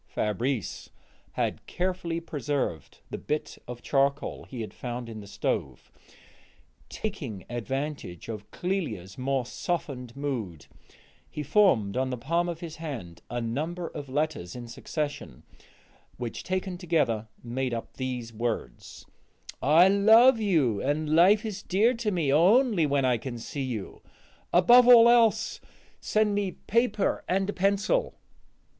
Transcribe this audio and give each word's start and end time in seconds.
Fabrice 0.07 0.89
had 1.33 1.63
carefully 1.67 2.19
preserved 2.19 3.01
the 3.11 3.19
bit 3.19 3.59
of 3.67 3.83
charcoal 3.83 4.45
he 4.45 4.61
had 4.61 4.73
found 4.73 5.07
in 5.07 5.19
the 5.19 5.27
stove; 5.27 5.91
taking 6.89 7.45
advantage 7.51 8.27
of 8.27 8.49
Clélia's 8.49 9.19
more 9.19 9.45
softened 9.45 10.15
mood, 10.17 10.65
he 11.29 11.43
formed 11.43 11.95
on 11.95 12.09
the 12.09 12.17
palm 12.17 12.49
of 12.49 12.61
his 12.61 12.77
hand 12.77 13.21
a 13.29 13.39
number 13.39 13.89
of 13.89 14.09
letters 14.09 14.55
in 14.55 14.67
succession, 14.67 15.43
which 16.17 16.43
taken 16.43 16.79
together 16.79 17.27
made 17.43 17.71
up 17.71 17.93
these 17.97 18.33
words: 18.33 19.05
"I 19.61 19.87
love 19.87 20.39
you, 20.39 20.81
and 20.81 21.13
life 21.15 21.45
is 21.45 21.61
dear 21.61 21.93
to 21.93 22.09
me 22.09 22.33
only 22.33 22.87
when 22.87 23.05
I 23.05 23.19
can 23.19 23.37
see 23.37 23.61
you. 23.61 24.01
Above 24.51 24.87
all 24.87 25.07
else, 25.07 25.61
send 25.99 26.33
me 26.33 26.53
paper 26.53 27.23
and 27.27 27.47
a 27.51 27.53
pencil." 27.53 28.15